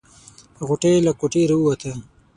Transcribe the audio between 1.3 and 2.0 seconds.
راووته.